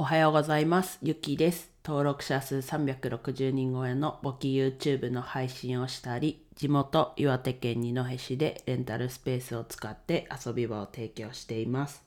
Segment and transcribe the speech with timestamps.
[0.00, 0.98] おはようございます。
[1.02, 1.70] ゆきです。
[1.84, 12.02] 登録者数360人超えの簿記 YouTube の配信をしたり、地元岩手県二戸市でレンタルスペースを使って遊び場を提供しています。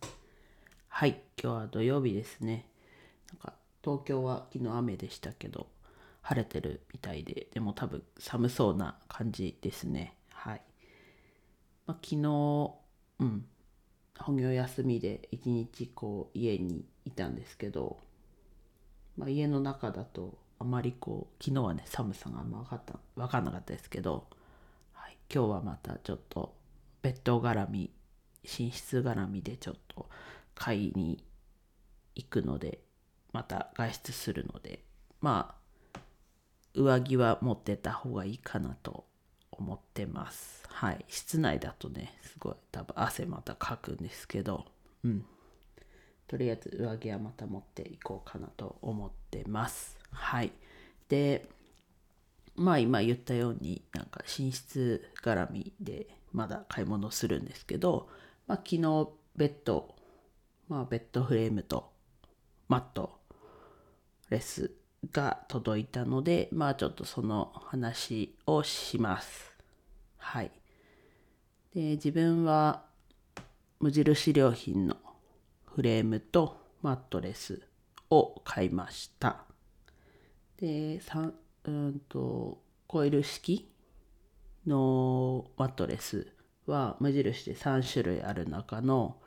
[0.88, 2.66] はい、今日は土曜日ですね。
[3.32, 3.54] なんか
[3.84, 5.68] 東京は昨日雨でしたけど、
[6.24, 10.16] 晴れてるみたいで、でも多分寒そうな感じですね。
[10.32, 10.62] はい。
[11.86, 12.74] まあ、昨日、
[13.20, 13.46] うん、
[14.20, 17.98] 本業休みで一日こう家にいたんですけど、
[19.18, 24.28] まあ、家の中だとあまりこう昨日はね寒さがあんま分かった分かんなかったですけど、
[24.94, 26.56] はい、今日はまたちょっと
[27.02, 27.92] ベッド絡み
[28.44, 30.08] 寝室絡みでちょっと
[30.56, 31.24] 買いに
[32.16, 32.80] 行くので
[33.34, 34.84] また外出するので
[35.20, 35.56] ま
[35.94, 36.00] あ
[36.76, 39.06] 上着は持ってた方がいいかなと
[39.58, 40.64] 思ってます。
[40.68, 41.06] はい。
[41.08, 44.66] 室内だとね、すごい多分汗またかくんですけど、
[45.04, 45.26] うん。
[46.28, 49.98] とりあえず上着はまた持っていこうかなと思ってます。
[50.12, 50.52] はい。
[51.10, 51.48] で、
[52.56, 58.10] まあ今言ったようになんか寝室絡みでまだ買い物するんですけど、
[58.48, 59.96] まあ昨日ベッド、
[60.68, 61.92] まあベッドフレームと
[62.68, 63.20] マット
[64.30, 64.72] レス
[65.12, 69.58] が届いたので、まあちょっとその話をします。
[70.18, 70.52] はい。
[71.74, 72.86] で、自分は
[73.80, 74.96] 無印良品の
[75.66, 77.62] フレームとマットレス
[78.10, 79.46] を買いました。
[80.58, 81.02] で、
[81.66, 83.70] うんと、コイル式
[84.68, 86.28] のマットレス
[86.68, 89.18] は無印で3種類ある中の、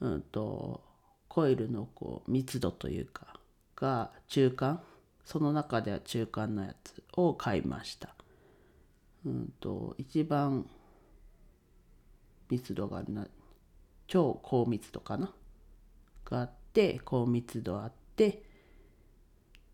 [0.00, 0.84] うんと、
[1.28, 3.40] コイルのこう密度というか
[3.76, 4.80] が中間？
[5.24, 8.14] その中では中間のやつを買いました。
[9.24, 10.66] うんと一番
[12.48, 13.26] 密度がな
[14.06, 15.32] 超高密度かな？
[16.24, 18.42] があって高密度あって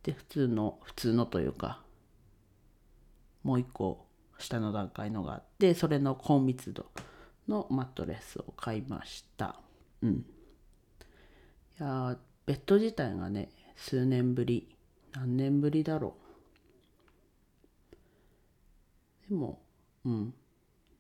[0.03, 1.81] で普通の普通のというか
[3.43, 4.07] もう一個
[4.39, 6.87] 下の段階のがあってそれの高密度
[7.47, 9.61] のマットレスを買いました。
[10.03, 10.11] うん。
[10.11, 10.25] い
[11.79, 14.69] やベッド自体がね数年ぶり。
[15.13, 16.15] 何年ぶりだろ
[19.27, 19.29] う。
[19.29, 19.61] でも
[20.05, 20.35] うん。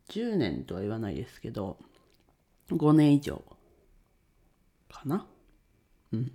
[0.08, 1.78] 10年とは言わないですけど
[2.68, 3.42] 5年以上
[4.90, 5.26] かな。
[6.12, 6.32] うん。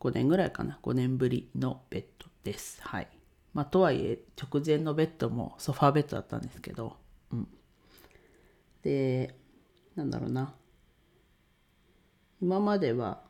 [0.00, 0.78] 5年ぐらいかな。
[0.82, 2.80] 5年ぶりのベッドです。
[2.82, 3.08] はい。
[3.52, 6.96] まあとはいえ直前のベッドもソファーベッドだったんですけど
[7.32, 7.48] うん。
[8.82, 9.34] で
[9.96, 10.54] なんだろうな。
[12.40, 13.22] 今までは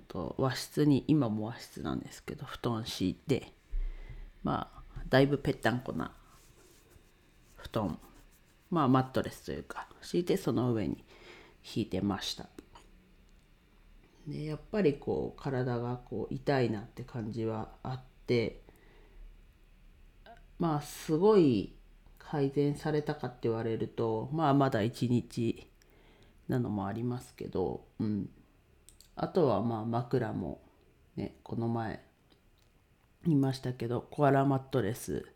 [0.00, 3.52] と和室に今も和室なんですけど布団敷いて
[4.42, 6.12] まあだいぶぺったんこな
[7.56, 7.98] 布団
[8.70, 11.04] まあマットレスというか敷いてその上に
[11.74, 12.46] 引いてました。
[14.26, 18.62] でやっぱりこう体がこう痛いなって感じはあって
[20.58, 21.74] まあすごい
[22.18, 25.68] 改善されたかって言われるとまあまだ一日
[26.48, 28.30] なのもありますけどうん。
[29.16, 30.60] あとはまあ枕も
[31.16, 32.02] ねこの前
[33.24, 35.26] 言いましたけどコアラマットレス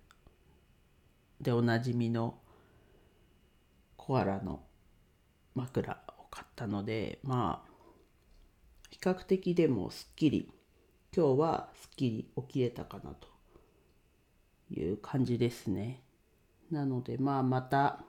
[1.41, 2.39] でおなじみの
[3.97, 4.63] コアラの
[5.55, 7.71] 枕を買ったのでまあ
[8.91, 10.51] 比較的でもすっきり
[11.15, 13.29] 今日はすっきり起きれたかなと
[14.71, 16.03] いう感じですね。
[16.71, 18.05] なのでまあまた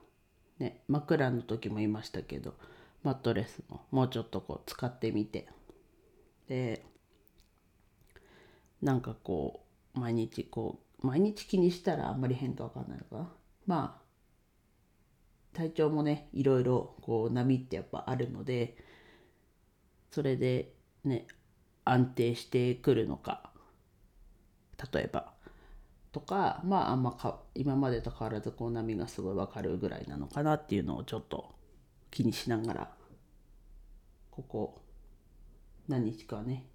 [0.60, 2.56] ね枕の時も言いましたけど
[3.04, 5.48] マットレスももうちょっとこう使ってみて
[6.48, 6.86] で
[8.82, 9.66] なんかこ
[9.96, 13.30] う毎日こう毎日気にしたらあんまり変化わかんないのかな。
[13.66, 14.08] まあ
[15.54, 18.78] 体調もねいろいろこう波ってやっぱあるので
[20.12, 21.28] それでね
[21.84, 23.52] 安定してくるのか。
[24.94, 25.34] 例えば。
[26.14, 31.54] とかまああんまか今までと変わらずこう波がすごいわかるぐらいなのかなっていうのをちょっと
[32.10, 32.92] 気にしながら
[34.32, 34.82] ここ
[35.88, 36.66] 何日かね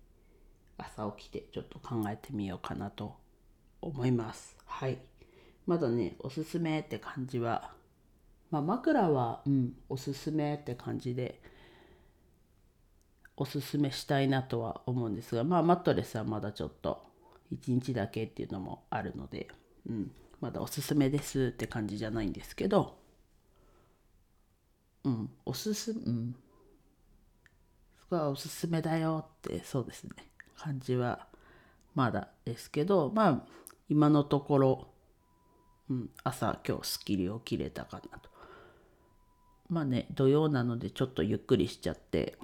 [0.79, 3.17] 朝起きてちょっと考えてみようかなと
[3.81, 4.57] 思います。
[4.65, 4.99] はい。
[5.67, 7.71] まだねおすすめって感じは
[8.51, 11.41] まあ枕はうんおすすめって感じで
[13.37, 17.03] おすすめしたいなとは思うんですがまあマットレスはまだちょっと
[17.53, 19.49] 1日だけっていうのもあるので
[19.89, 20.11] うん
[20.41, 22.99] まだおすすめですって感じじゃないんですけど
[25.05, 26.35] うん、おすすうん、
[28.13, 30.11] すごいおすすめだよってそうですね
[30.59, 31.27] 感じは
[31.95, 33.43] まだですけどまあ
[33.89, 34.89] 今のところ、
[35.89, 38.29] うん、朝今日すっきり起きれたかなと
[39.71, 42.37] まあね土曜なのでちょっとゆっくりしちゃって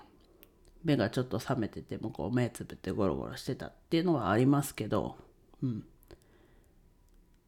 [0.84, 5.16] 目がちょっと覚めててもこう目つぶってゴロゴロしてたっていうのはありますけど、
[5.62, 5.84] うん、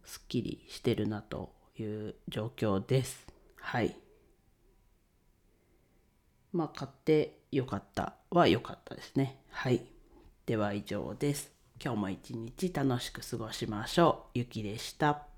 [0.04, 3.26] すっきりしてるなという状況です。
[3.56, 3.96] はい。
[6.52, 9.38] まあ買ってよかったは良かったですね。
[9.50, 9.84] はい。
[10.46, 11.52] では以上です。
[11.82, 14.38] 今日も一日楽しく過ごしましょう。
[14.38, 15.29] ゆきでした。